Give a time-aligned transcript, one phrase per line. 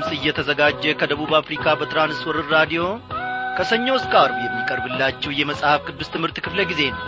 [0.00, 2.82] ድምፅ እየተዘጋጀ ከደቡብ አፍሪካ በትራንስወርር ራዲዮ
[3.56, 7.02] ከሰኞ እስከ አርብ የሚቀርብላችሁ የመጽሐፍ ቅዱስ ትምህርት ክፍለ ጊዜ ነው።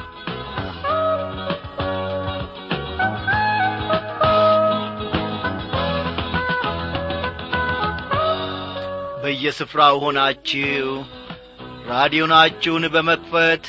[9.23, 10.88] በየስፍራው ሆናችሁ
[11.93, 13.66] ራዲዮናችሁን በመክፈት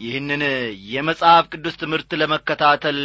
[0.00, 0.44] ይህንን
[0.94, 3.00] የመጽሐፍ ቅዱስ ትምህርት ለመከታተል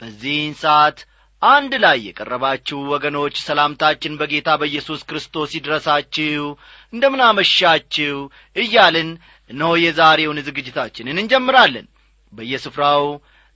[0.00, 1.00] በዚህን ሰዓት
[1.44, 6.44] አንድ ላይ የቀረባችሁ ወገኖች ሰላምታችን በጌታ በኢየሱስ ክርስቶስ ይድረሳችሁ።
[6.92, 8.16] እንደምናመሻችሁ
[8.56, 9.10] እያልን
[9.50, 11.86] እነሆ የዛሬውን ዝግጅታችንን እንጀምራለን።
[12.32, 13.04] በየስፍራው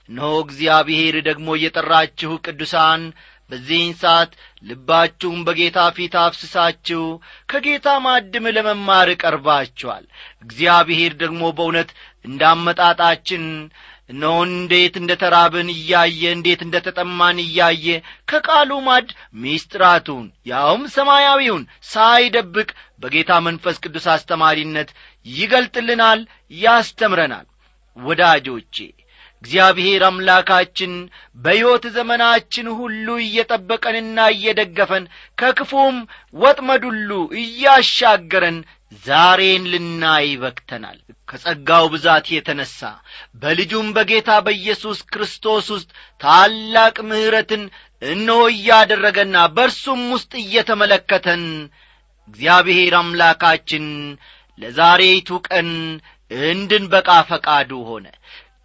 [0.08, 3.02] እነሆ እግዚአብሔር ደግሞ እየጠራችሁ ቅዱሳን
[3.50, 4.30] በዚህን ሰዓት
[4.64, 7.02] ልባችሁም በጌታ ፊት አፍስሳችሁ
[7.48, 10.04] ከጌታ ማድም ለመማር ቀርባችኋል።
[10.44, 11.90] እግዚአብሔር ደግሞ በእውነት
[12.24, 13.44] እንዳመጣጣችን
[14.08, 17.86] እነሆ እንዴት እንደ ተራብን እያየ እንዴት እንደ ተጠማን እያየ
[18.28, 19.08] ከቃሉ ማድ
[19.42, 22.68] ሚስጥራቱን ያውም ሰማያዊውን ሳይደብቅ
[23.02, 24.90] በጌታ መንፈስ ቅዱስ አስተማሪነት
[25.26, 26.22] ይገልጥልናል
[26.60, 27.46] ያስተምረናል።
[27.96, 28.76] ወዳጆቼ
[29.42, 30.92] እግዚአብሔር አምላካችን
[31.38, 35.04] በሕይወት ዘመናችን ሁሉ እየጠበቀንና እየደገፈን
[35.38, 35.96] ከክፉም
[36.34, 37.10] ወጥመድ ሁሉ
[37.42, 38.58] እያሻገረን
[39.04, 42.78] ዛሬን ልናይ በክተናል ከጸጋው ብዛት የተነሣ
[43.42, 47.62] በልጁም በጌታ በኢየሱስ ክርስቶስ ውስጥ ታላቅ ምሕረትን
[48.02, 51.44] እነሆ እያደረገና በእርሱም ውስጥ እየተመለከተን
[52.28, 53.86] እግዚአብሔር አምላካችን
[54.58, 55.68] ለዛሬይቱ ቀን
[56.48, 58.06] እንድንበቃ ፈቃዱ ሆነ።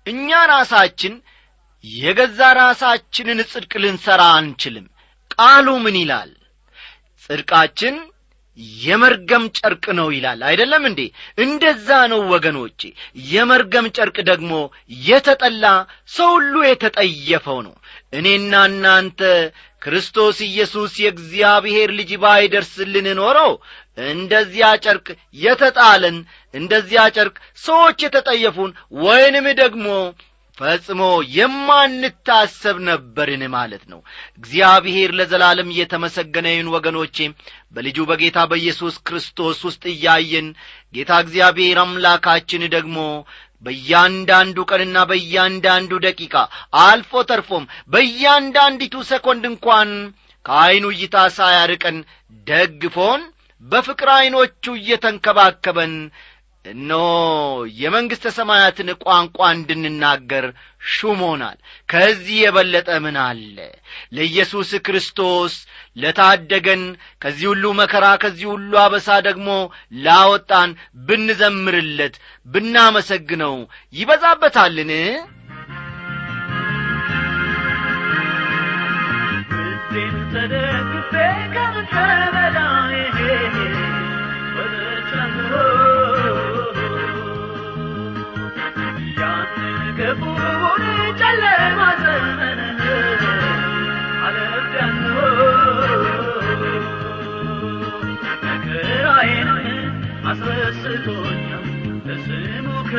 [0.05, 1.13] እኛ ራሳችን
[1.83, 4.87] የገዛ ራሳችንን ጽድቅ ልንሠራ አንችልም።
[5.31, 6.31] ቃሉ ምን ይላል?
[7.23, 7.95] ጽድቃችን
[8.81, 11.01] የመርገም ጨርቅ ነው ይላል። አይደለም እንዴ?
[11.37, 12.81] እንደዛ ነው ወገኖቼ።
[13.29, 14.52] የመርገም ጨርቅ ደግሞ
[15.05, 15.65] የተጠላ
[16.11, 17.75] ሰው ሁሉ የተጠየፈው ነው።
[18.13, 19.21] እኔና እናንተ
[19.81, 23.39] ክርስቶስ ኢየሱስ የእግዚአብሔር ልጅ ባይደርስልን ኖሮ
[24.08, 26.17] እንደዚያ ጨርቅ የተጣለን
[26.53, 28.71] እንደዚያ ጨርቅ ሰዎች የተጠየፉን
[29.03, 29.87] ወይንም ደግሞ
[30.58, 31.02] ፈጽሞ
[31.36, 33.99] የማንታሰብ ነበርን ማለት ነው።
[34.39, 37.17] እግዚአብሔር ለዘላለም እየተመሰገነ ይሁን ወገኖቼ።
[37.75, 40.47] በልጁ በጌታ በኢየሱስ ክርስቶስ ውስጥ እያየን
[40.93, 42.97] ጌታ እግዚአብሔር አምላካችን ደግሞ
[43.63, 46.36] በእያንዳንዱ ቀንና በእያንዳንዱ ደቂቃ
[46.81, 49.92] አልፎ ተርፎም በእያንዳንዲቱ ሰኮንድ እንኳን
[50.45, 51.97] ከዐይኑ እይታ ሳያርቀን
[52.47, 53.21] ደግፎን
[53.63, 55.93] በፍቅር ዐይኖቹ እየተንከባከበን
[56.65, 57.05] እነሆ
[57.79, 60.45] የመንግሥተ ሰማያትን ቋንቋ እንድንናገር
[60.91, 61.57] ሹሞናል።
[61.89, 63.57] ከዚህ የበለጠ ምን አለ?
[64.13, 65.53] ለኢየሱስ ክርስቶስ
[65.97, 66.83] ለታደገን
[67.21, 69.49] ከዚህ ሁሉ መከራ ከዚህ ሁሉ አበሳ ደግሞ
[70.05, 70.71] ላወጣን
[71.07, 72.15] ብንዘምርለት
[72.47, 73.55] ብናመሰግነው
[73.93, 74.91] ይበዛበታልን?
[80.33, 80.62] ተደግፌ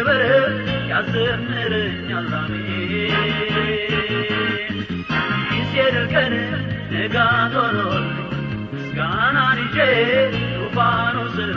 [0.07, 0.23] ክብር
[0.89, 3.13] ያዘምረኛል አሜን
[5.69, 6.35] ሲሄድ ቀን
[6.91, 8.19] ንጋት ሆኖልኝ
[8.73, 9.79] ምስጋናን ይዤ
[11.37, 11.54] ስር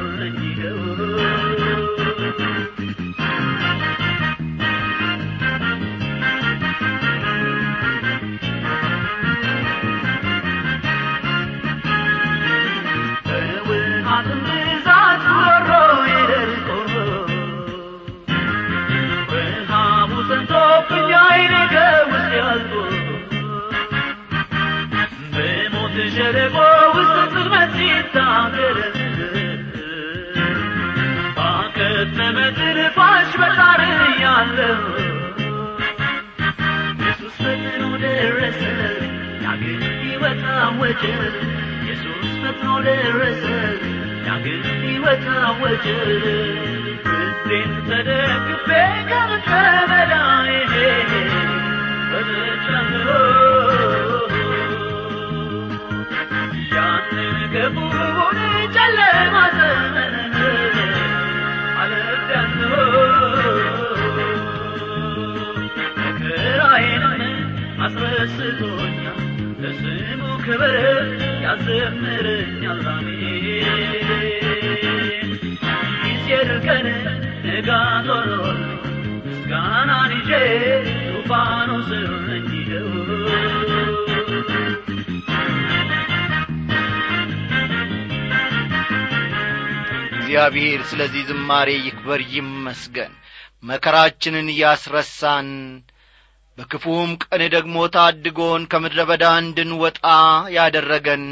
[40.99, 41.35] አወጀ
[41.79, 43.43] ኢየሱስ ፈጥኖ ደረሰ
[44.25, 45.85] ዳግም ሕይወት አወጀ
[47.17, 48.67] እጄን ተደግፌ
[49.09, 49.51] ከምድረ
[49.91, 50.49] በዳዬ
[70.59, 71.09] ያክብርህ
[71.43, 73.43] ያዘምርኛል አሜን
[76.03, 76.87] ጊዜር ቀን
[77.45, 78.59] ንጋት ሆኖል
[79.25, 80.13] ምስጋናን
[81.05, 82.09] ዙፋኑ ስር
[90.19, 93.13] እግዚአብሔር ስለዚህ ዝማሬ ይክበር ይመስገን።
[93.63, 95.47] መከራችንን ያስረሳን።
[96.57, 99.99] በክፉም ቀን ደግሞ ታድጎን ከምድረ በዳ እንድንወጣ
[100.55, 101.25] ያደረገን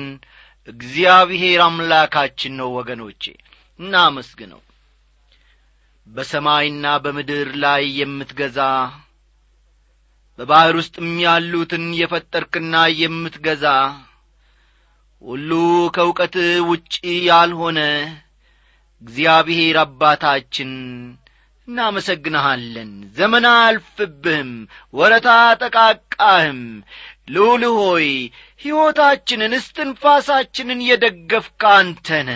[0.68, 3.24] እግዚአብሔር አምላካችን ነው ወገኖቼ።
[3.80, 4.62] እናመስግነው።
[6.07, 8.60] በሰማይና በምድር ላይ የምትገዛ
[10.39, 13.66] በባሕር ውስጥም ያሉትን የፈጠርክና የምትገዛ
[15.21, 15.51] ሁሉ
[15.95, 16.36] ከእውቀት
[16.69, 16.94] ውጪ
[17.30, 17.80] ያልሆነ
[19.01, 20.71] እግዚአብሔር አባታችን
[21.68, 24.52] እናመሰግንሃለን። ዘመን አያልፍብህም
[24.94, 25.30] ወረታ
[25.62, 26.60] ጠቃቃህም።
[27.30, 28.08] ልዑል ሆይ
[28.62, 32.30] ሕይወታችንን እስትንፋሳችንን የደገፍክ አንተነ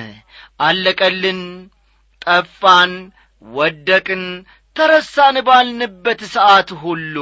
[0.60, 1.42] አለቀልን
[2.22, 2.94] ጠፋን
[3.42, 4.24] ወደቅን
[4.80, 7.16] ተረሳን ባልንበት ሰዓት ሁሉ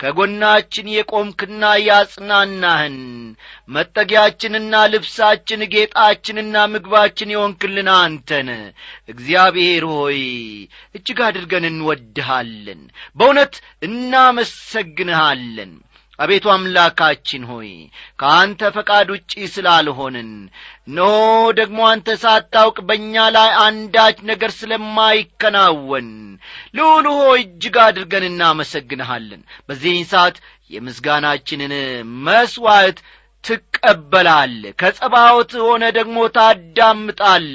[0.00, 2.96] ከጎናችን የቆምክና ያጽናናህን
[3.68, 8.50] መጠጊያችንና ልብሳችን ጌጣችንና ምግባችን የሆንክልን አንተን።
[9.12, 10.20] እግዚአብሔር ሆይ
[10.94, 12.82] እጅግ አድርገን እንወድሃለን
[13.16, 13.56] በእውነት
[13.88, 15.72] እናመሰግንሃለን
[16.22, 17.70] አቤቱ አምላካችን ሆይ
[18.20, 20.30] ከአንተ ፈቃድ ውጪ ስላልሆንን
[20.94, 21.00] ኖ
[21.58, 26.08] ደግሞ አንተ ሳታውቅ በእኛ ላይ አንዳች ነገር ስለማይከናወን
[26.76, 30.38] ልዑል ሆይ እጅግ አድርገን እናመሰግንሃለን። በዚህን ሰዓት
[30.70, 31.74] የምስጋናችንን
[32.26, 33.00] መሥዋዕት
[33.44, 37.48] ትቀበላል ከጸባዖት ሆነ ደግሞ ታዳምጣል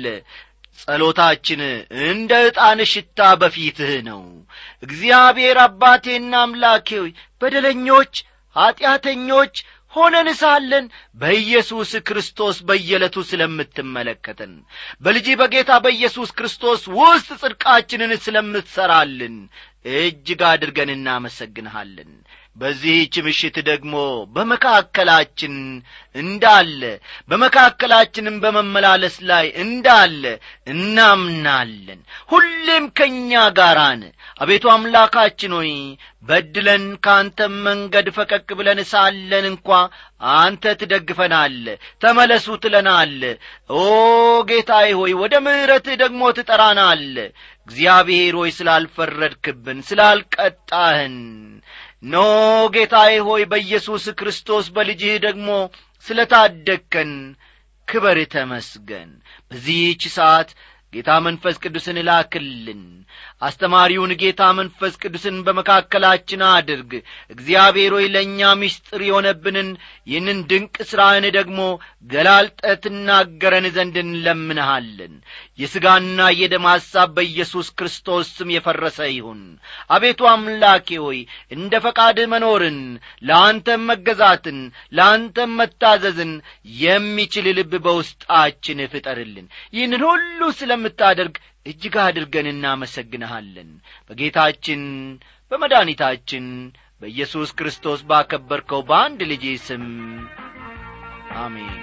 [0.82, 1.62] ጸሎታችን
[2.08, 4.24] እንደ ዕጣን ሽታ በፊትህ ነው።
[4.84, 6.90] እግዚአብሔር አባቴና አምላኬ
[7.42, 8.14] በደለኞች
[8.58, 9.56] ኀጢአተኞች
[9.94, 10.86] ሆነን ሳለን
[11.18, 14.54] በኢየሱስ ክርስቶስ በየዕለቱ ስለምትመለከተን
[15.02, 19.38] በልጅ በጌታ በኢየሱስ ክርስቶስ ውስጥ ጽድቃችንን ስለምትሠራልን
[19.98, 22.12] እጅግ አድርገን እናመሰግንሃለን
[22.58, 23.96] በዚህች ምሽት ደግሞ
[24.36, 25.56] በመካከላችን
[26.16, 26.82] እንዳለ
[27.30, 30.24] በመካከላችንም በመመላለስ ላይ እንዳለ
[30.74, 32.00] እናምናለን።
[32.32, 34.02] ሁሌም ከእኛ ጋራን።
[34.42, 35.72] አቤቱ አምላካችን ሆይ
[36.24, 39.70] በድለን ከአንተም መንገድ ፈቀቅ ብለን ሳለን እንኳ
[40.36, 41.56] አንተ ትደግፈናል
[42.02, 43.16] ተመለሱ ትለናል።
[43.74, 43.84] ኦ
[44.50, 47.06] ጌታዬ ሆይ ወደ ምሕረትህ ደግሞ ትጠራናል።
[47.68, 51.16] እግዚአብሔር ሆይ ስላልፈረድክብን ስላልቀጣህን
[52.04, 52.16] ኖ
[52.74, 55.48] ጌታዬ ሆይ በኢየሱስ ክርስቶስ በልጅህ ደግሞ
[56.06, 57.12] ስለ ታደግከን
[57.88, 59.10] ክበር ተመስገን።
[59.50, 60.50] በዚህች ሰዓት
[60.98, 62.84] ጌታ መንፈስ ቅዱስን እላክልን።
[63.42, 66.92] አስተማሪውን ጌታ መንፈስ ቅዱስን በመካከላችን አድርግ።
[67.34, 69.70] እግዚአብሔር ሆይ ለእኛ ምስጢር የሆነብንን
[70.08, 71.60] ይህንን ድንቅ ሥራህን ደግሞ
[72.10, 75.14] ገላልጠ ትናገረን ዘንድ እንለምንሃለን።
[75.60, 79.42] የሥጋና የደም ሐሳብ በኢየሱስ ክርስቶስ ስም የፈረሰ ይሁን።
[79.92, 81.20] አቤቱ አምላኬ ሆይ
[81.52, 82.80] እንደ ፈቃድህ መኖርን
[83.28, 84.60] ለአንተም መገዛትን
[84.94, 86.34] ለአንተም መታዘዝን
[86.82, 90.42] የሚችል ልብ በውስጣችን ፍጠርልን። ይህንን ሁሉ
[90.90, 91.36] ስለምታደርግ
[91.66, 93.70] እጅግ አድርገን እናመሰግንሃለን።
[94.10, 94.82] በጌታችን
[95.52, 96.46] በመድኃኒታችን
[97.02, 99.86] በኢየሱስ ክርስቶስ ባከበርከው በአንድ ልጅ ስም
[101.40, 101.76] አሜን።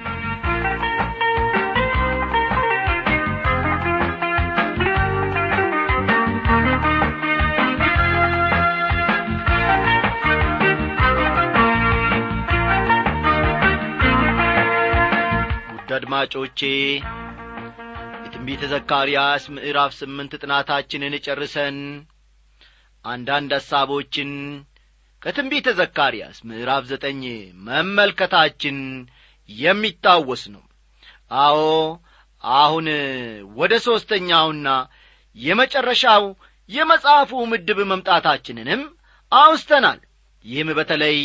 [15.70, 16.60] ውድ አድማጮቼ
[18.46, 21.76] የትንቢተ ዘካርያስ ምዕራፍ ስምንት ጥናታችንን ጨርሰን
[23.04, 24.30] አንዳንድ ሐሳቦችን
[25.22, 27.22] ከትንቢተ ዘካርያስ ምዕራፍ ዘጠኝ
[27.68, 28.76] መመልከታችን
[29.48, 30.62] የሚታወስ ነው።
[31.38, 31.56] አዎ
[32.44, 32.88] አሁን
[33.56, 34.68] ወደ ሦስተኛውና
[35.36, 36.26] የመጨረሻው
[36.70, 38.82] የመጽሐፉ ምድብ መምጣታችንንም
[39.32, 40.00] አውስተናል።
[40.44, 41.18] ይህም በተለይ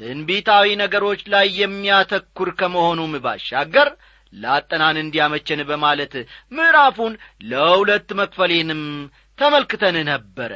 [0.00, 3.90] ትንቢታዊ ነገሮች ላይ የሚያተኩር ከመሆኑም ባሻገር
[4.32, 6.14] ላጠናን እንዲያመቸን በማለት
[6.52, 7.14] ምዕራፉን
[7.50, 8.82] ለሁለት መክፈሌንም
[9.38, 10.52] ተመልክተን ነበረ።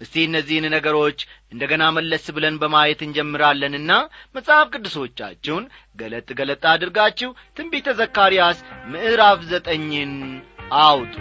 [0.00, 1.18] እስቲ እነዚህን ነገሮች
[1.52, 3.92] እንደ ገና መለስ ብለን በማየት እንጀምራለንና
[4.34, 5.64] መጽሐፍ ቅዱሶቻችሁን
[5.98, 8.60] ገለጥ ገለጥ አድርጋችሁ ትንቢተ ዘካርያስ
[8.92, 10.12] ምዕራፍ ዘጠኝን
[10.80, 11.14] አውጡ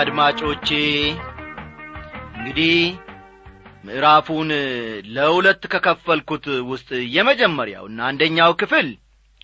[0.00, 0.68] አድማጮቼ
[2.34, 2.76] እንግዲህ
[3.84, 4.50] ምዕራፉን
[5.14, 8.88] ለሁለት ከከፈልኩት ውስጥ የመጀመሪያውና አንደኛው ክፍል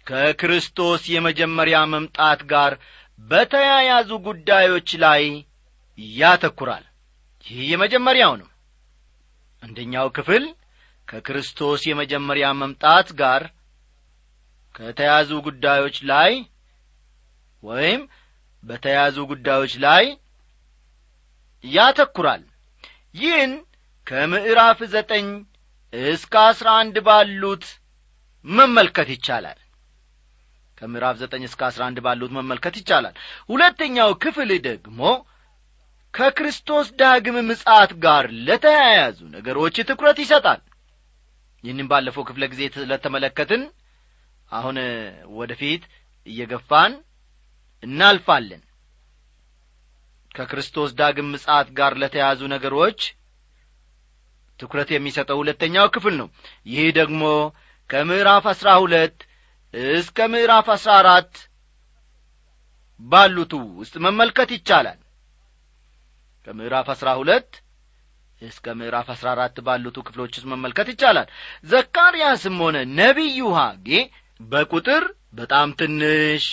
[0.07, 2.73] ከክርስቶስ የመጀመሪያ መምጣት ጋር
[3.19, 5.23] በተያያዙ ጉዳዮች ላይ
[6.17, 6.85] ያተኩራል።
[7.47, 8.49] ይህ የመጀመሪያው ነው።
[9.63, 10.45] አንደኛው ክፍል
[11.09, 13.43] ከክርስቶስ የመጀመሪያ መምጣት ጋር
[14.75, 16.33] ከተያዙ ጉዳዮች ላይ
[17.63, 18.01] ወይም
[18.63, 20.05] በተያዙ ጉዳዮች ላይ
[21.65, 22.43] ያተኩራል።
[23.15, 23.53] ይህን
[24.07, 25.27] ከምዕራፍ ዘጠኝ
[25.93, 27.65] እስከ አስራ አንድ ባሉት
[28.45, 29.59] መመልከት ይቻላል።
[30.79, 33.15] ከምዕራፍ ዘጠኝ እስከ አስራ አንድ ባሉት መመልከት ይቻላል።
[33.51, 35.01] ሁለተኛው ክፍል ደግሞ
[36.15, 40.61] ከክርስቶስ ዳግም ምጻት ጋር ለተያያዙ ነገሮች ትኩረት ይሰጣል።
[41.65, 43.63] ይህንም ባለፈው ክፍለ ጊዜ ስለተመለከትን
[44.51, 44.77] አሁን
[45.39, 45.83] ወደፊት
[46.27, 46.93] እየገፋን
[47.83, 48.63] እናልፋለን
[50.37, 53.00] ከክርስቶስ ዳግም ምጻት ጋር ለተያዙ ነገሮች
[54.61, 56.28] ትኩረት የሚሰጠው ሁለተኛው ክፍል ነው።
[56.66, 57.23] ይህ ደግሞ
[57.90, 59.16] ከምዕራፍ አሥራ ሁለት
[59.95, 61.33] እስከ ምዕራፍ አሥራ አራት
[63.00, 64.99] ባሉቱ ውስጥ መመልከት ይቻላል።
[66.47, 67.50] ከምዕራፍ አሥራ ሁለት
[68.43, 71.28] እስከ ምዕራፍ አሥራ አራት ባሉቱ ክፍሎች ውስጥ መመልከት ይቻላል።
[71.66, 73.88] ዘካርያስም ሆነ ነቢዩ ሐጌ
[74.40, 76.45] በቁጥር በጣም ትንሽ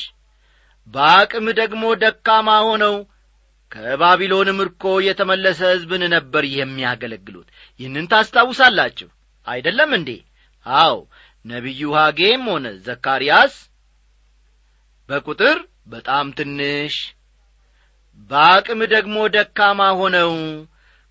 [0.93, 2.95] በአቅም ደግሞ ደካማ ሆነው
[3.73, 7.47] ከባቢሎን ምርኮ የተመለሰ ሕዝብን ነበር የሚያገለግሉት።
[7.79, 9.07] ይህንን ታስታውሳላችሁ?
[9.47, 10.09] አይደለም እንዴ?
[10.65, 10.97] አው
[11.45, 13.55] ነቢዩ ሐጌም ሆነ ዘካርያስ
[15.09, 16.95] በቁጥር በጣም ትንሽ
[18.29, 20.31] በአቅም ደግሞ ደካማ ሆነው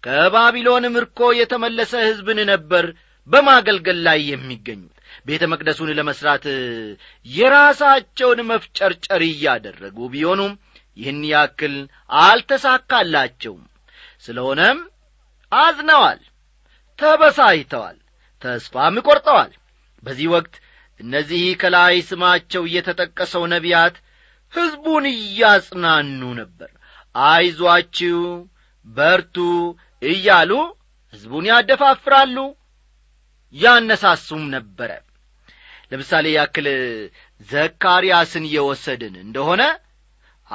[0.03, 2.85] ከባቢሎን ምርኮ የተመለሰ ሕዝብን ነበር
[3.29, 4.89] በማገልገል ላይ የሚገኙት።
[5.27, 6.45] ቤተ መቅደሱን ለመሥራት
[7.27, 10.53] የራሳቸውን መፍጨርጨር እያደረጉ ቢሆኑም
[10.97, 11.75] ይህን ያክል
[12.23, 13.63] አልተሳካላቸውም።
[14.25, 14.79] ስለሆነም
[15.53, 16.21] አዝነዋል
[16.99, 17.97] ተበሳይተዋል
[18.43, 19.53] ተስፋም ቈርጠዋል
[20.03, 20.55] በዚህ ወቅት
[21.01, 23.97] እነዚህ ከላይ ስማቸው እየተጠቀሰው ነቢያት
[24.53, 26.71] ሕዝቡን እያጽናኑ ነበር።
[27.15, 28.19] አይዟችሁ
[28.87, 29.37] በርቱ
[30.03, 30.53] እያሉ
[31.15, 32.37] ሕዝቡን ያደፋፍራሉ
[33.55, 34.91] ያነሳሱም ነበረ።
[35.93, 36.67] ለምሳሌ ያክል
[37.49, 39.63] ዘካርያስን የወሰድን እንደሆነ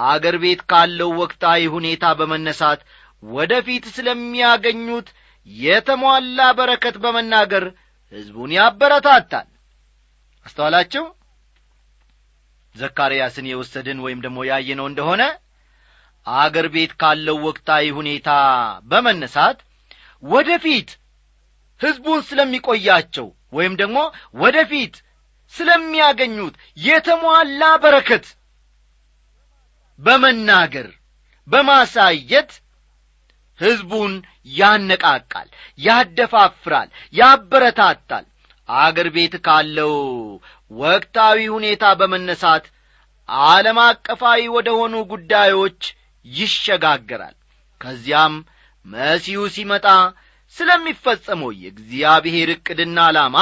[0.06, 2.82] አገር ቤት ካለው ወቅታዊ ሁኔታ በመነሳት
[3.24, 5.08] ወደፊት ስለሚያገኙት
[5.48, 7.66] የተሟላ በረከት በመናገር
[8.14, 9.48] ሕዝቡን ያበረታታል።
[10.46, 11.04] አስተዋላችሁ?
[12.76, 15.24] ዘካርያስን የወሰድን ወይም ደግሞ ያየነው እንደሆነ
[16.28, 18.30] አገር ቤት ካለው ወቅታዊ ሁኔታ
[18.86, 19.60] በመነሳት
[20.24, 20.90] ወደፊት
[21.82, 23.98] ሕዝቡን ስለሚቆያቸው ወይም ደግሞ
[24.38, 24.96] ወደፊት
[25.54, 28.26] ስለሚያገኙት የተሟላ በረከት
[30.00, 30.88] በመናገር
[31.48, 32.52] በማሳየት
[33.60, 34.14] ሕዝቡን
[34.58, 35.48] ያነቃቃል
[35.80, 38.26] ያደፋፍራል ያበረታታል።
[38.70, 39.94] አገር ቤት ካለው
[40.72, 42.66] ወቅታዊ ሁኔታ በመነሳት
[43.50, 45.82] ዓለም አቀፋዊ ወደ ሆኑ ጉዳዮች
[46.26, 47.36] ይሸጋገራል።
[47.82, 48.36] ከዚያም
[48.86, 49.86] መሲሁ ሲመጣ
[50.56, 53.38] ስለሚፈጸመው የእግዚአብሔር ዕቅድና ዓላማ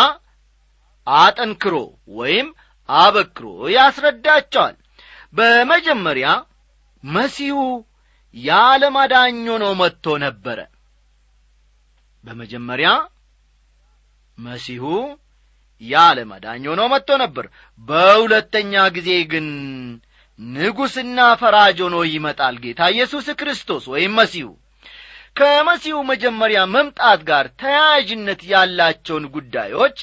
[1.07, 1.75] አጠንክሮ
[2.17, 2.47] ወይም
[2.89, 3.45] አበክሮ
[3.75, 4.75] ያስረዳቸዋል
[5.35, 6.27] በመጀመሪያ
[7.03, 7.57] መሲሁ
[8.35, 10.59] የዓለም አዳኝ ሆኖ መጥቶ ነበረ።
[12.23, 12.89] በመጀመሪያ
[14.37, 14.83] መሲሁ
[15.81, 17.45] የዓለም አዳኝ ሆኖ መጥቶ ነበር።
[17.87, 19.47] በሁለተኛ ጊዜ ግን
[20.39, 24.47] ንጉሥና ፈራጅ ሆኖ ይመጣል ጌታ ኢየሱስ ክርስቶስ ወይም መሲሁ።
[25.35, 29.97] ከመሲሁ መጀመሪያ መምጣት ጋር ተያያዥነት ያላቸውን ጉዳዮች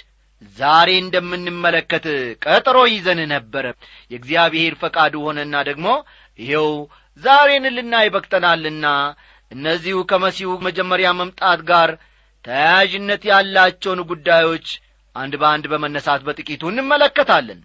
[0.56, 2.06] ዛሬ እንደምንመለከት
[2.44, 3.66] ቀጠሮ ይዘን ነበረ።
[4.10, 5.88] የእግዚአብሔር ፈቃዱ ሆነና ደግሞ
[6.38, 6.68] ይኸው
[7.22, 8.86] ዛሬን ልናይ በቅተናልና
[9.50, 11.90] እነዚሁ ከመሲሁ መጀመሪያ መምጣት ጋር
[12.44, 14.68] ተያያዥነት ያላቸውን ጉዳዮች
[15.16, 17.60] አንድ በአንድ በመነሳት በጥቂቱ እንመለከታለን።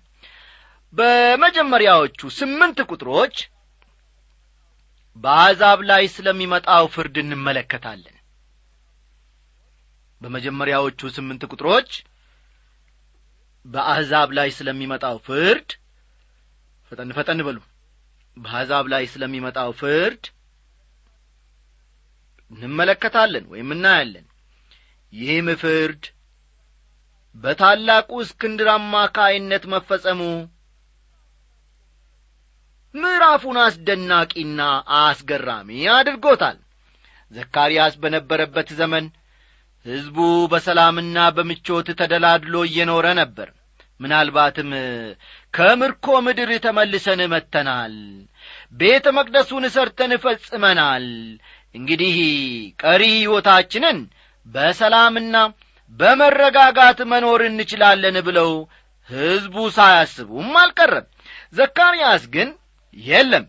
[0.93, 3.36] በመጀመሪያዎቹ ስምንት ቁጥሮች
[5.17, 8.13] በአሕዛብ ላይ ስለሚመጣው ፍርድ እንመለከታለን።
[10.22, 11.89] በመጀመሪያዎቹ ስምንት ቁጥሮች
[13.67, 15.69] በአሕዛብ ላይ ስለሚመጣው ፍርድ
[16.91, 17.57] ፈጠን ፈጠን በሉ።
[18.38, 20.24] በአሕዛብ ላይ ስለሚመጣው ፍርድ
[22.51, 24.25] እንመለከታለን ወይም እናያለን።
[25.13, 26.03] ይህም ፍርድ
[27.36, 30.21] በታላቁ እስክንድር አማካይነት መፈጸሙ
[32.95, 34.62] ምዕራፉን አስደናቂና
[35.00, 36.57] አስገራሚ አድርጎታል።
[37.31, 39.05] ዘካርያስ በነበረበት ዘመን
[39.86, 40.17] ሕዝቡ
[40.51, 43.50] በሰላምና በምቾት ተደላድሎ እየኖረ ነበር።
[44.00, 44.72] ምናልባትም
[45.53, 47.93] ከምርኮ ምድር ተመልሰን መጥተናል።
[48.79, 51.05] ቤተ መቅደሱን ሰርተን ፈጽመናል።
[51.75, 52.17] እንግዲህ
[52.81, 53.98] ቀሪ ሕይወታችንን
[54.48, 55.36] በሰላምና
[56.00, 58.51] በመረጋጋት መኖር እንችላለን ብለው
[59.10, 61.05] ሕዝቡ ሳያስቡም አልቀረም።
[61.53, 62.50] ዘካርያስ ግን
[62.98, 63.46] የለም።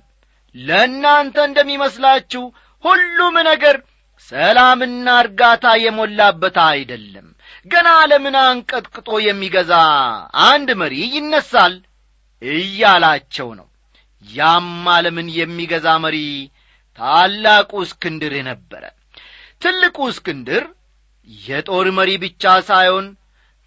[0.55, 2.43] ለእናንተ እንደሚመስላችሁ
[2.85, 3.77] ሁሉም ነገር
[4.29, 7.27] ሰላምና እርጋታ የሞላበት አይደለም።
[7.67, 9.73] ገና ዓለምን አንቀጥቅጦ የሚገዛ
[10.47, 11.75] አንድ መሪ ይነሳል
[12.43, 13.67] እያላቸው ነው።
[14.25, 16.17] ያም ዓለምን የሚገዛ መሪ
[16.99, 18.85] ታላቁ እስክንድር ነበረ።
[19.63, 20.65] ትልቁ እስክንድር
[21.29, 23.07] የጦር መሪ ብቻ ሳይሆን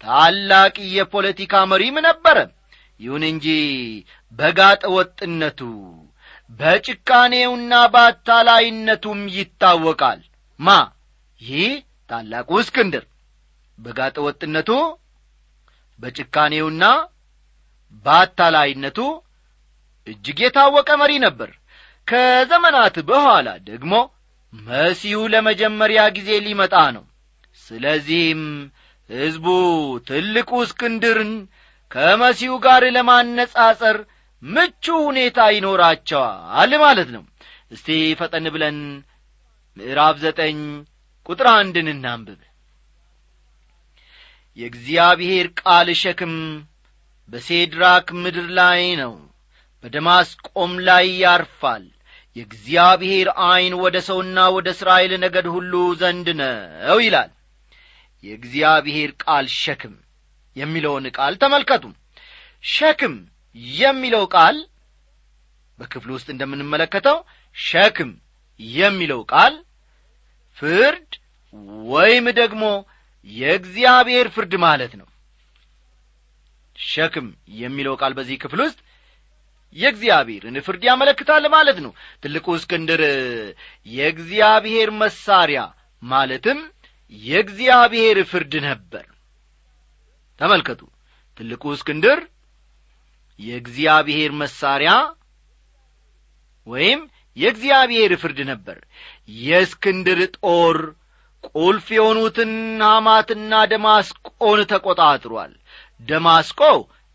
[0.00, 2.38] ታላቅ የፖለቲካ መሪም ነበረ።
[3.00, 3.46] ይሁን እንጂ
[4.32, 5.60] በጋጠ ወጥነቱ
[6.60, 10.20] በጭካኔውና በአታላይነቱም ይታወቃል
[10.62, 10.68] ማ?
[11.40, 11.70] ይህ
[12.10, 13.04] ታላቁ እስክንድር።
[13.78, 14.70] በጋጠ ወጥነቱ
[16.00, 16.84] በጭካኔውና
[18.04, 18.98] በአታላይነቱ
[20.06, 21.50] እጅግ የታወቀ መሪ ነበር።
[22.08, 23.92] ከዘመናት በኋላ ደግሞ
[24.52, 27.04] መሲሁ ለመጀመሪያ ጊዜ ሊመጣ ነው።
[27.60, 28.42] ስለዚህም
[29.10, 29.46] ሕዝቡ
[30.06, 31.32] ትልቁ እስክንድርን
[31.90, 33.96] ከመሲሁ ጋር ለማነጻጸር
[34.42, 37.22] ምቹ ሁኔታ ይኖራቸዋል ማለት ነው።
[37.72, 37.88] እስቲ
[38.20, 38.78] ፈጠን ብለን
[39.76, 40.58] ምዕራፍ ዘጠኝ
[41.26, 42.40] ቁጥር አንድን እናንብብ።
[44.58, 46.34] የእግዚአብሔር ቃል ሸክም
[47.28, 49.14] በሴድራክ ምድር ላይ ነው
[49.84, 51.84] በደማስቆም ላይ ያርፋል።
[52.36, 57.30] የእግዚአብሔር ዐይን ወደ ሰውና ወደ እስራኤል ነገድ ሁሉ ዘንድ ነው ይላል።
[58.24, 59.94] የእግዚአብሔር ቃል ሸክም
[60.56, 61.84] የሚለውን ቃል ተመልከቱ።
[62.64, 63.14] ሸክም
[63.78, 64.56] የሚለው ቃል
[65.78, 67.18] በክፍል ውስጥ እንደምንመለከተው
[67.56, 68.10] ሸክም
[68.60, 69.54] የሚለው ቃል
[70.58, 71.10] ፍርድ
[71.86, 72.64] ወይም ደግሞ
[73.30, 75.08] የእግዚአብሔር ፍርድ ማለት ነው።
[76.78, 78.78] ሸክም የሚለው ቃል በዚህ ክፍል ውስጥ
[79.76, 81.92] የእግዚአብሔርን ፍርድ ያመለክታል ማለት ነው።
[82.22, 83.02] ትልቁ እስክንድር
[83.86, 85.60] የእግዚአብሔር መሳሪያ
[86.02, 86.58] ማለትም
[87.22, 89.04] የእግዚአብሔር ፍርድ ነበር።
[90.40, 90.80] ተመልከቱ።
[91.40, 92.18] ትልቁ እስክንድር
[93.38, 94.92] የእግዚአብሔር መሳሪያ
[96.66, 97.00] ወይም
[97.36, 98.78] የእግዚአብሔር ፍርድ ነበር።
[99.42, 100.78] የእስክንድር ጦር
[101.50, 102.52] ቁልፍ የሆኑትን
[102.86, 105.52] ሐማትና ደማስቆን ተቈጣጥሯል
[106.08, 106.60] ደማስቆ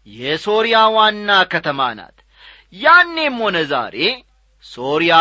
[0.08, 2.18] የሶርያ ዋና ከተማ ናት።
[2.76, 3.98] ያኔም ሆነ ዛሬ
[4.66, 5.16] ሶርያ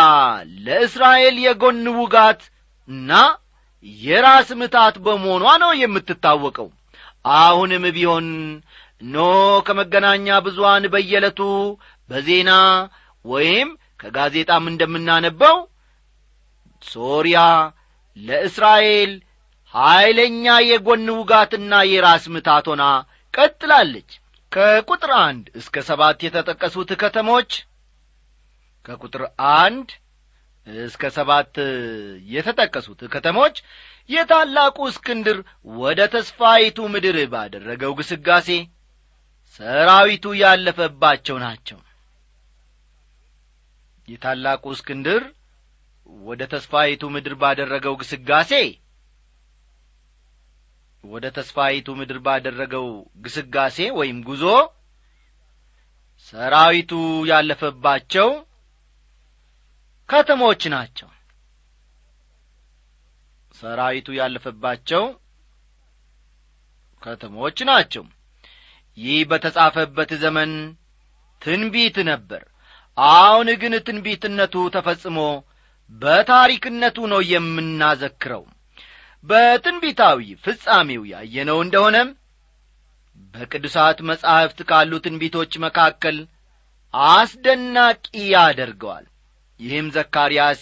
[0.66, 2.40] ለእስራኤል የጎን ውጋት
[2.88, 3.12] እና
[4.02, 6.68] የራስ ምታት በመሆኗ ነው የምትታወቀው።
[7.38, 8.26] አሁንም ቢሆን
[9.09, 9.24] ኖ
[9.66, 11.40] ከመገናኛ ብዙዋን በየዕለቱ
[12.11, 12.50] በዜና
[13.24, 13.68] ወይም
[14.00, 15.56] ከጋዜጣም እንደምናነበው
[16.82, 17.38] ሶርያ
[18.16, 19.12] ለእስራኤል
[19.74, 22.85] ኀይለኛ የጎን ውጋትና የራስ ምታት ሆና
[23.35, 24.11] ቀጥላለች።
[24.52, 27.50] ከቁጥር አንድ እስከ ሰባት የተጠቀሱት ከተሞች
[28.85, 29.22] ከቁጥር
[29.56, 29.88] አንድ
[30.66, 31.54] እስከ ሰባት
[32.35, 33.56] የተጠቀሱት ከተሞች
[34.11, 35.38] የታላቁ እስክንድር
[35.78, 38.48] ወደ ተስፋይቱ ምድር ባደረገው ግስጋሴ
[39.61, 41.78] ሰራዊቱ ያለፈባቸው ናቸው
[44.09, 45.23] የታላቁ እስክንድር
[46.27, 48.53] ወደ ተስፋይቱ ምድር ባደረገው ግስጋሴ
[51.05, 52.87] ወደ ተስፋይቱ ምድር ባደረገው
[53.25, 54.45] ግስጋሴ ወይም ጉዞ
[56.29, 56.92] ሰራዊቱ
[57.31, 58.29] ያለፈባቸው
[60.09, 61.09] ከተሞች ናቸው።
[63.55, 65.05] ሰራዊቱ ያለፈባቸው
[67.03, 68.05] ከተሞች ናቸው።
[68.99, 70.53] ይህ በተጻፈበት ዘመን
[71.42, 72.42] ትንቢት ነበር
[72.98, 75.18] አሁን ግን ትንቢትነቱ ተፈጽሞ
[76.02, 78.44] በታሪክነቱ ነው የምናዘክረው።
[79.24, 82.09] በትንቢታዊ ፍጻሜው ያየነው እንደሆነም
[83.35, 86.16] በቅዱሳት መጻሕፍት ካሉ ትንቢቶች መካከል
[87.12, 89.06] አስደናቂ ያደርገዋል።
[89.61, 90.61] ይህም ዘካርያስ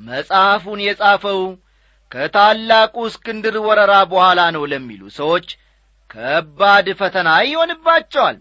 [0.00, 1.40] መጽሐፉን የጻፈው
[2.12, 5.46] ከታላቁ እስክንድር ወረራ በኋላ ነው ለሚሉ ሰዎች
[6.10, 8.36] ከባድ ፈተና ይሆንባቸዋል።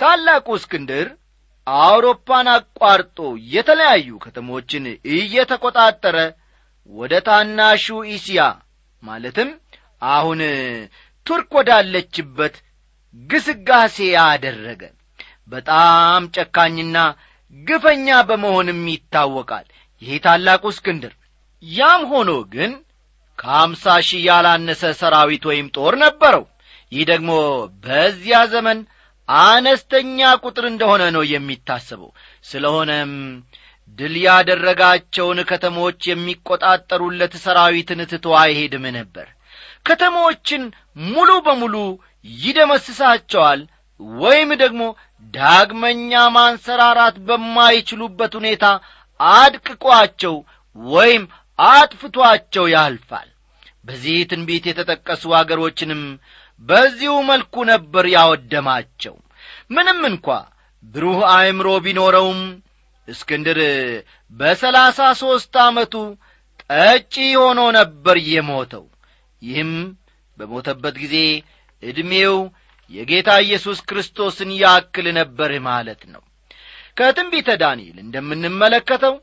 [0.00, 1.08] ታላቁ እስክንድር
[1.80, 3.18] አውሮፓን አቋርጦ
[3.52, 6.16] የተለያዩ ከተሞችን እየተቈጣጠረ
[6.90, 8.40] ወደ ታናሹ ኢስያ
[9.02, 9.50] ማለትም
[10.12, 10.40] አሁን
[11.26, 12.54] ቱርክ ወዳለችበት
[13.16, 14.82] ግስጋሴ አደረገ።
[15.52, 16.96] በጣም ጨካኝና
[17.56, 19.66] ግፈኛ በመሆንም ይታወቃል።
[20.02, 21.12] ይህ ታላቁ እስክንድር
[21.62, 22.72] ያም ሆኖ ግን
[23.38, 26.44] ከአምሳ ሺህ ያላነሰ ሰራዊት ወይም ጦር ነበረው።
[26.92, 27.30] ይህ ደግሞ
[27.84, 28.78] በዚያ ዘመን
[29.40, 32.10] አነስተኛ ቁጥር እንደሆነ ነው የሚታሰበው።
[32.50, 33.12] ስለሆነም
[33.98, 39.26] ድል ያደረጋቸውን ከተሞች የሚቈጣጠሩለት ሰራዊትን ትቶ አይሄድም ነበር።
[39.86, 40.62] ከተሞችን
[41.06, 41.76] ሙሉ በሙሉ
[42.40, 43.60] ይደመስሳቸዋል
[44.20, 44.82] ወይም ደግሞ
[45.34, 48.64] ዳግመኛ ማንሰራራት በማይችሉበት ሁኔታ
[49.20, 50.36] አድቅቋቸው
[50.76, 51.24] ወይም
[51.58, 53.28] አጥፍቷቸው ያልፋል።
[53.84, 56.02] በዚህ ትንቢት የተጠቀሱ አገሮችንም
[56.68, 59.14] በዚሁ መልኩ ነበር ያወደማቸው።
[59.70, 60.26] ምንም እንኳ
[60.84, 62.40] ብሩህ አእምሮ ቢኖረውም
[63.08, 63.58] እስክንድር
[64.32, 65.94] በሰላሳ ሦስት ዓመቱ
[66.64, 68.84] ጠጪ ሆኖ ነበር የሞተው።
[69.42, 69.72] ይህም
[70.38, 71.16] በሞተበት ጊዜ
[71.82, 72.36] ዕድሜው
[72.90, 76.22] የጌታ ኢየሱስ ክርስቶስን ያክል ነበር ማለት ነው።
[76.96, 79.14] ከትንቢተ ዳንኤል እንደምንመለከተው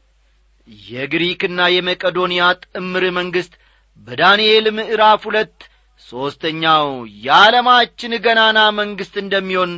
[0.90, 3.54] የግሪክና የመቄዶንያ ጥምር መንግሥት
[4.08, 5.58] በዳንኤል ምዕራፍ ሁለት
[6.02, 6.88] ሦስተኛው
[7.26, 9.72] የዓለማችን ገናና መንግሥት እንደሚሆን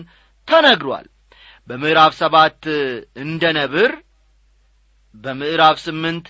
[0.47, 1.07] ተነግሯል።
[1.67, 2.61] በምዕራፍ ሰባት
[3.23, 3.91] እንደ ነብር
[5.15, 6.27] በምዕራፍ ስምንት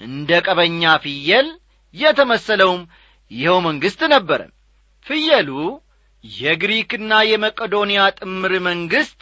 [0.00, 1.48] እንደ ቀበኛ ፍየል
[1.94, 2.82] የተመሰለውም
[3.30, 4.40] ይኸው መንግሥት ነበረ።
[5.06, 5.50] ፍየሉ
[6.24, 9.20] የግሪክና የመቄዶንያ ጥምር መንግሥት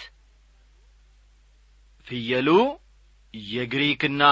[2.07, 2.49] ፍየሉ
[3.35, 4.23] የግሪክና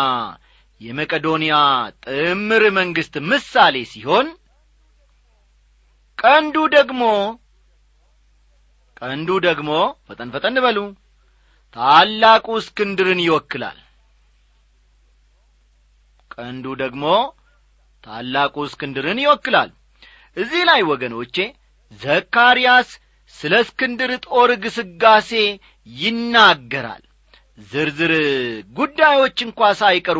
[0.80, 1.54] የመቄዶንያ
[2.06, 4.26] ጥምር መንግሥት ምሳሌ ሲሆን
[6.24, 7.02] ቀንዱ ደግሞ
[9.00, 9.70] ቀንዱ ደግሞ
[10.06, 10.78] ፈጠን ፈጠን በሉ።
[11.76, 13.78] ታላቁ እስክንድርን ይወክላል።
[16.34, 17.04] ቀንዱ ደግሞ
[18.04, 19.70] ታላቁ እስክንድርን ይወክላል።
[20.37, 21.37] እዚህ ላይ ወገኖቼ
[22.00, 22.88] ዘካርያስ
[23.34, 25.30] ስለ እስክንድር ጦር ግስጋሴ
[25.87, 27.04] ይናገራል።
[27.70, 28.12] ዝርዝር
[28.76, 30.18] ጉዳዮች እንኳ ሳይቀሩ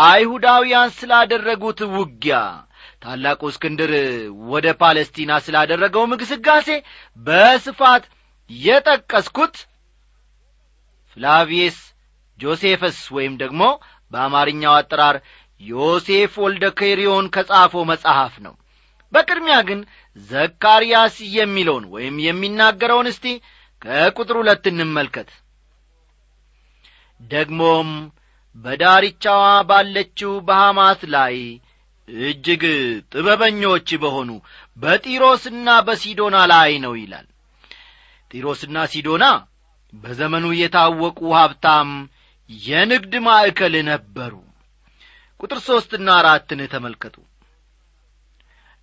[0.00, 2.36] አይሁዳውያን ስላደረጉት ውጊያ
[3.02, 3.92] ታላቁ እስክንድር
[4.52, 6.68] ወደ ፓለስቲና ስላደረገውም ግስጋሴ
[7.18, 8.04] በስፋት
[8.50, 9.56] የጠቀስኩት
[11.12, 11.78] ፍላቪየስ
[12.38, 13.62] ጆሴፈስ ወይም ደግሞ
[14.12, 15.16] በአማርኛው አጠራር
[15.60, 18.54] ዮሴፍ ወልደ ኬሪዮን ከጻፈው መጽሐፍ ነው።
[19.12, 19.80] በቅድሚያ ግን
[20.16, 23.26] ዘካርያስ የሚለውን ወይም የሚናገረውን እስቲ
[23.82, 25.28] ከቁጥር ሁለት እንመልከት።
[27.20, 27.88] ደግሞም
[28.56, 31.36] በዳርቻዋ ባለችው በሐማት ላይ
[32.22, 32.62] እጅግ
[33.12, 34.30] ጥበበኞች በሆኑ
[34.76, 37.26] በጢሮስና በሲዶና ላይ ነው ይላል።
[38.30, 39.24] ጢሮስና ሲዶና
[39.92, 41.90] በዘመኑ የታወቁ ሀብታም
[42.50, 44.34] የንግድ ማዕከል ነበሩ።
[45.40, 47.16] ቁጥር ሦስትና አራትን ተመልከቱ።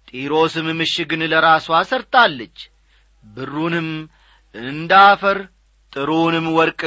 [0.10, 2.58] ጢሮስም ምሽግን ለራሷ ሰርታለች።
[3.24, 3.90] ብሩንም
[4.56, 5.38] እንደ አፈር
[5.94, 6.82] ጥሩንም ወርቅ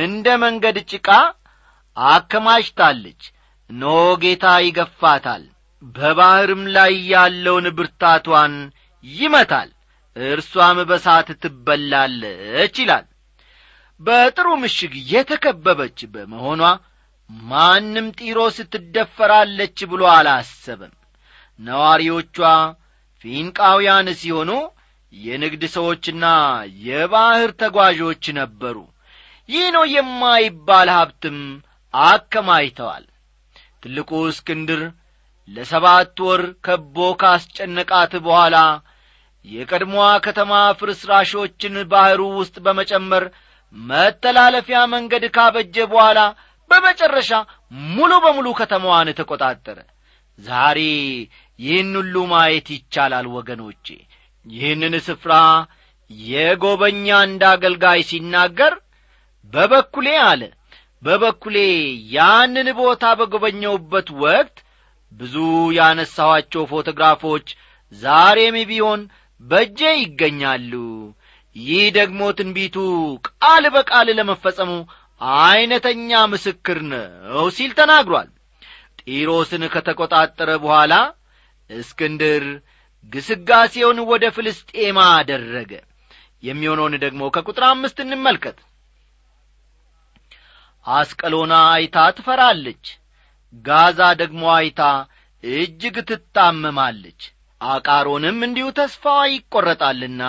[0.00, 1.08] እንደ መንገድ ጭቃ
[1.96, 3.22] አከማችታለች።
[3.70, 3.84] ኖ
[4.22, 5.44] ጌታ ይገፋታል
[5.82, 8.54] በባሕርም ላይ ያለውን ብርታቷን
[9.04, 9.70] ይመታል
[10.16, 13.06] እርሷም በሳት ትበላለች ይላል።
[14.00, 16.62] በጥሩ ምሽግ የተከበበች በመሆኗ
[17.50, 20.94] ማንም ጢሮስ ትደፈራለች ብሎ አላሰበም።
[21.58, 22.36] ነዋሪዎቿ
[23.24, 24.50] ፊንቃውያን ሲሆኑ
[25.12, 26.24] የንግድ ሰዎችና
[26.86, 28.76] የባሕር ተጓዦች ነበሩ።
[29.48, 31.38] ይህ ነው የማይባል ሀብትም
[31.94, 33.04] አከማይተዋል
[33.82, 34.80] ትልቁ እስክንድር
[35.48, 38.56] ለሰባት ወር ከቦ ካስጨነቃት በኋላ
[39.44, 43.24] የቀድሞዋ ከተማ ፍርስራሾችን ባሕሩ ውስጥ በመጨመር
[43.74, 46.20] መተላለፊያ መንገድ ካበጀ በኋላ
[46.70, 47.30] በመጨረሻ
[47.90, 49.78] ሙሉ በሙሉ ከተማዋን ተቈጣጠረ
[50.38, 50.78] ዛሬ
[51.58, 53.86] ይህን ሁሉ ማየት ይቻላል ወገኖቼ።
[54.46, 55.32] ይህንን ስፍራ
[56.10, 58.74] የጎበኛ እንደ አገልጋይ ሲናገር
[59.52, 60.42] በበኩሌ አለ
[61.02, 61.56] በበኩሌ
[62.16, 64.56] ያንን ቦታ በጎበኘውበት ወቅት
[65.12, 65.34] ብዙ
[65.76, 67.46] ያነሳኋቸው ፎቶግራፎች
[67.92, 69.00] ዛሬም ቢሆን
[69.40, 70.72] በእጄ ይገኛሉ።
[71.56, 72.76] ይህ ደግሞ ትንቢቱ
[73.28, 74.70] ቃል በቃል ለመፈጸሙ
[75.20, 78.28] ዐይነተኛ ምስክር ነው ሲል ተናግሯል።
[79.00, 80.94] ጢሮስን ከተቈጣጠረ በኋላ
[81.70, 82.44] እስክንድር
[83.12, 85.72] ግስጋሴውን ወደ ፍልስጤማ አደረገ።
[86.42, 88.58] የሚሆነውን ደግሞ ከቁጥር አምስት እንመልከት።
[90.86, 92.84] አስቀሎና አይታ ትፈራለች
[93.64, 94.82] ጋዛ ደግሞ አይታ
[95.44, 97.20] እጅግ ትታመማለች።
[97.60, 100.22] አቃሮንም እንዲሁ ተስፋዋ ይቈረጣልና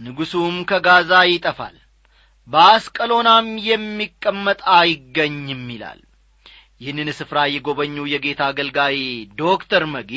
[0.00, 1.76] ንጉሡም ከጋዛ ይጠፋል
[2.48, 6.00] በአስቀሎናም የሚቀመጥ አይገኝም ይላል።
[6.80, 8.98] ይህንን ስፍራ የጐበኙ የጌታ አገልጋይ
[9.38, 10.12] ዶክተር መጊ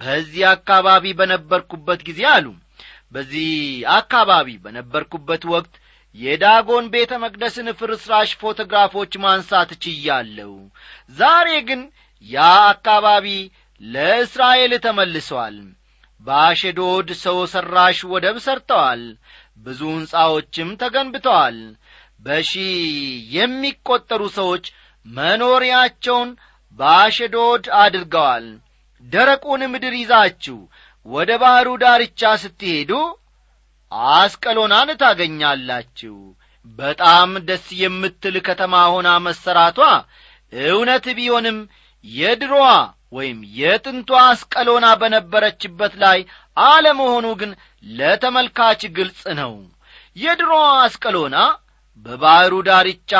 [0.00, 2.46] በዚህ አካባቢ በነበርኩበት ጊዜ አሉ።
[3.14, 3.48] በዚህ
[3.94, 5.74] አካባቢ በነበርኩበት ወቅት
[6.16, 10.52] የዳጎን ቤተ መቅደስን ፍርስራሽ ፎቶግራፎች ማንሳት ችያለሁ።
[11.16, 11.82] ዛሬ ግን
[12.26, 12.38] ያ
[12.70, 13.26] አካባቢ
[13.80, 15.58] ለእስራኤል ተመልሰዋል
[16.20, 19.02] በአሸዶድ ሰው ሠራሽ ወደብ ሰርተዋል።
[19.66, 21.58] ብዙ ሕንፃዎችም ተገንብተዋል።
[22.20, 22.50] በሺ
[23.34, 24.64] የሚቈጠሩ ሰዎች
[25.06, 26.30] መኖሪያቸውን
[26.78, 28.46] በአሸዶድ አድርገዋል።
[29.04, 30.58] ደረቁን ምድር ይዛችሁ
[31.06, 32.90] ወደ ባሕሩ ዳርቻ ስትሄዱ
[34.14, 36.16] አስቀሎናን ታገኛላችሁ።
[36.78, 39.78] በጣም ደስ የምትል ከተማ ሆና መሰራቷ
[40.52, 41.58] እውነት ቢሆንም
[42.04, 42.66] የድሮዋ
[43.12, 46.18] ወይም የጥንቷ አስቀሎና በነበረችበት ላይ
[46.56, 47.50] አለመሆኑ ግን
[47.84, 49.54] ለተመልካች ግልጽ ነው።
[50.16, 51.36] የድሮዋ አስቀሎና
[52.06, 53.12] በባሕሩ ዳርቻ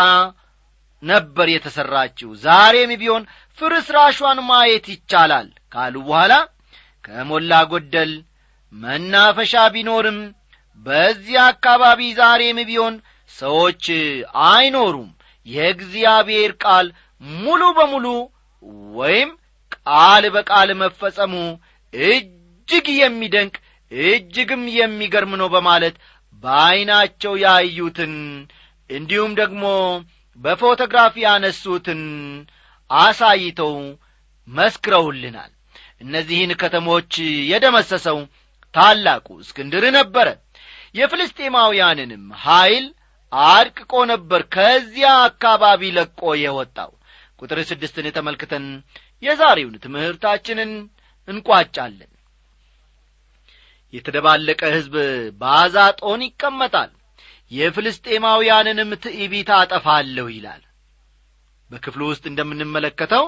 [1.03, 3.23] ነበር የተሠራችው ዛሬም ቢሆን
[3.59, 6.33] ፍርስራሿን ማየት ይቻላል ካሉ በኋላ
[7.05, 8.13] ከሞላ ጐደል
[8.73, 10.19] መናፈሻ ቢኖርም
[10.87, 12.95] በዚህ አካባቢ ዛሬም ቢሆን
[13.31, 13.85] ሰዎች
[14.49, 15.09] አይኖሩም።
[15.47, 16.87] የእግዚአብሔር ቃል
[17.39, 18.07] ሙሉ በሙሉ
[18.95, 19.31] ወይም
[19.77, 21.35] ቃል በቃል መፈጸሙ
[21.95, 23.55] እጅግ የሚደንቅ
[23.93, 25.95] እጅግም የሚገርም ነው በማለት
[26.45, 28.13] በዐይናቸው ያዩትን
[28.91, 29.65] እንዲሁም ደግሞ
[30.39, 32.03] በፎቶግራፊ ያነሱትን
[32.91, 33.75] አሳይተው
[34.49, 35.51] መስክረውልናል።
[36.01, 37.13] እነዚህን ከተሞች
[37.51, 38.19] የደመሰሰው
[38.75, 40.29] ታላቁ እስክንድር ነበረ
[40.95, 42.87] የፍልስጤማውያንንም ኀይል
[43.53, 46.91] አድቅቆ ነበር ከዚያ አካባቢ ለቆ የወጣው።
[47.41, 48.65] ቁጥር ስድስትን ተመልክተን
[49.23, 50.73] የዛሬውን ትምህርታችንን
[51.29, 52.11] እንቋጫለን።
[53.93, 54.95] የተደባለቀ ሕዝብ
[55.41, 56.91] በአዛጦን ይቀመጣል
[57.53, 60.63] የፍልስጤማውያንንም ትዕቢት አጠፋለሁ ይላል።
[61.71, 63.25] በክፍሉ ውስጥ እንደምንመለከተው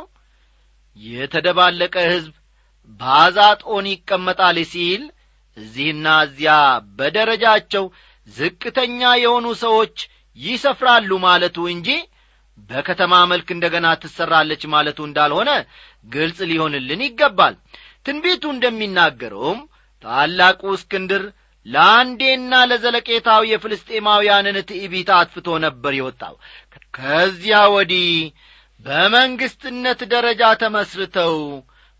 [0.96, 2.34] የተደባለቀ ሕዝብ
[3.00, 5.02] በአዛጦን ይቀመጣል ሲል
[5.56, 6.52] እዚህና እዚያ
[6.98, 7.84] በደረጃቸው
[8.28, 9.96] ዝቅተኛ የሆኑ ሰዎች
[10.38, 11.88] ይሰፍራሉ ማለቱ እንጂ
[12.70, 15.50] በከተማ መልክ እንደ ገና ትሠራለች ማለቱ እንዳልሆነ
[16.12, 17.54] ግልጽ ሊሆንልን ይገባል።
[18.06, 19.60] ትንቢቱ እንደሚናገረውም
[20.04, 21.22] ታላቁ እስክንድር
[21.66, 26.34] ለአንዴና ለዘለቄታው የፍልስጤማውያንን ትዕቢት አጥፍቶ ነበር የወጣው።
[26.96, 28.08] ከዚያ ወዲህ
[28.86, 31.36] በመንግሥትነት ደረጃ ተመስርተው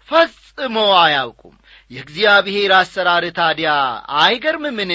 [0.08, 1.54] ፈጽሞ አያውቁም
[1.92, 3.70] የእግዚአብሔር አሰራር ታዲያ
[4.20, 4.92] አይገርምምን?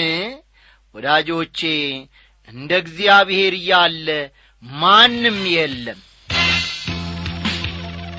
[0.94, 1.60] ወዳጆቼ
[2.48, 4.08] እንደ እግዚአብሔር ያለ
[4.62, 5.98] ማንም የለም።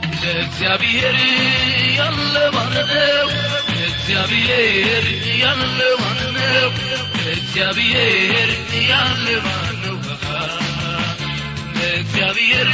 [0.05, 1.17] እንደ እግዚአብሔር
[1.97, 3.27] ያለ ማነው
[3.87, 5.05] እግዚአብሔር
[5.43, 6.69] ያለ ማነው
[7.33, 8.49] እግዚአብሔር
[8.91, 9.97] ያለ ማነው
[11.93, 12.69] እግዚአብሔር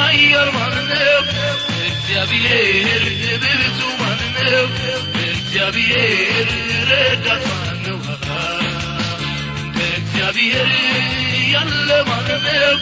[0.00, 1.22] ኃያል ማነው
[1.88, 3.02] እግዚአብሔር
[3.42, 3.80] ብርቱ
[4.46, 4.66] ማነው
[5.28, 6.48] እግዚአብሔር
[6.90, 7.96] ረዳት ማነው?
[9.88, 10.68] እግዚአብሔር
[11.52, 12.76] ያለ ማነው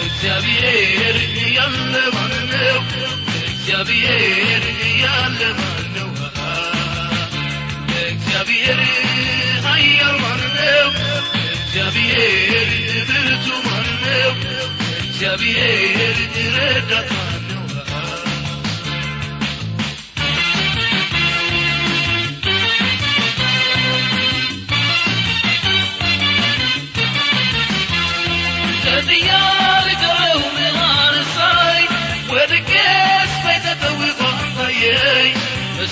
[0.00, 1.16] እግዚአብሔር
[1.56, 2.80] ያለ ማነው
[3.42, 4.64] እግዚአብሔር
[5.04, 6.10] ያለ ማነው
[8.06, 8.80] እግዚአብሔር
[9.66, 10.88] ኃያል ማነው
[11.52, 12.68] እግዚአብሔር
[13.10, 14.32] ብርቱ ማነው
[15.00, 16.16] እግዚአብሔር
[16.56, 17.10] ረዳት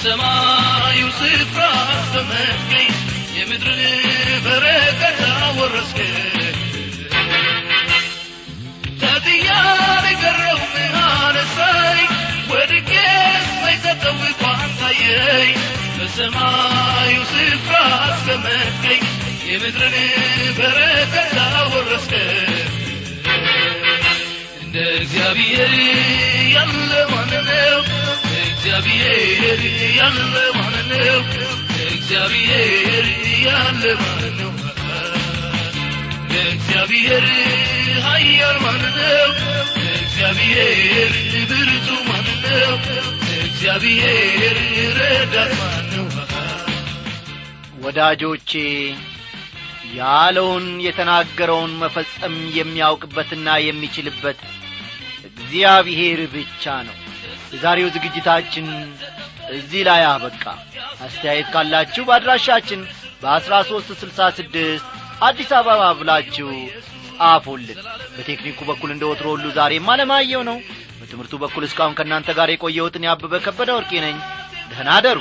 [0.06, 1.60] በሰማዩ ስፍራ
[2.14, 2.88] በመገኝ
[3.36, 4.02] የምድርን
[4.44, 6.10] በረከት አወረስከኝ
[9.00, 12.02] ተጥያል ቀረው ምናን ሳይ
[12.50, 15.56] ወድቄስ በተጠውቋን ታየኝ።
[15.96, 19.02] በሰማዩ ስፍራ አስቀመጥከኝ
[19.48, 19.96] የምድርን
[20.60, 22.52] በረከት አወረስከኝ
[24.60, 25.72] እንደ እግዚአብሔር
[28.76, 29.60] እግዚአብሔር
[29.96, 30.16] ያለ
[30.56, 31.18] ማነው
[31.88, 33.04] እግዚአብሔር
[33.44, 34.50] ያለ ማነው
[36.44, 37.26] እግዚአብሔር
[38.06, 39.28] ኃያል ማነው
[39.98, 41.12] እግዚአብሔር
[41.50, 42.74] ብርቱ ማነው
[43.38, 44.58] እግዚአብሔር
[44.98, 46.08] ረዳት ማነው
[47.84, 48.52] ወዳጆቼ
[49.94, 54.40] ያለውን የተናገረውን መፈጸም የሚያውቅበትና የሚችልበት
[55.30, 56.98] እግዚአብሔር ብቻ ነው
[57.52, 58.66] የዛሬው ዝግጅታችን
[59.54, 60.44] እዚህ ላይ አበቃ።
[61.04, 62.80] አስተያየት ካላችሁ በአድራሻችን
[63.22, 64.86] በአሥራ ሦስት ስልሳ ስድስት
[65.22, 66.48] አዲስ አበባ ብላችሁ
[67.18, 67.78] ጻፉልን።
[68.14, 70.58] በቴክኒኩ በኩል እንደ ወትሮ ሁሉ ዛሬም አለማየው ነው።
[71.00, 74.16] በትምህርቱ በኩል እስካሁን ከእናንተ ጋር የቆየሁትን ያበበ ከበደ ወርቄ ነኝ።
[74.70, 75.18] ደህና አደሩ።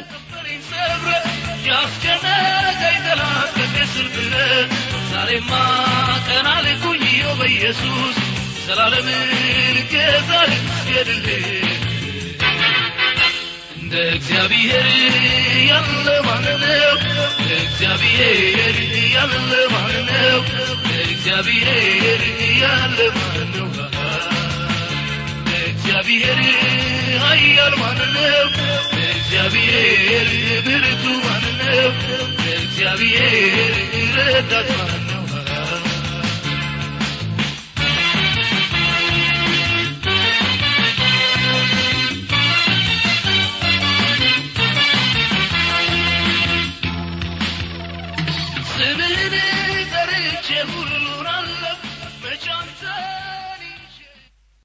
[5.11, 5.51] ዛሬማ
[6.27, 6.47] ቀና
[7.39, 8.17] በኢየሱስ
[8.65, 9.07] ዘላለም
[9.75, 11.72] ልገዛ ልስገድልህ
[13.93, 14.85] እንደ እግዚአብሔር
[15.67, 16.95] ያለ ማነው
[17.57, 18.77] እግዚአብሔር
[19.13, 19.33] ያለ
[19.73, 20.39] ማነው
[21.01, 22.21] እግዚአብሔር
[22.61, 23.67] ያለ ማነው
[25.61, 26.41] እግዚአብሔር
[27.25, 28.47] ኃያል ማነው
[29.09, 30.27] እግዚአብሔር
[30.65, 31.91] ብርቱ ማነው
[32.55, 33.75] እግዚአብሔር
[34.17, 35.02] ረዳት ማነው
[50.65, 51.12] ضرور لو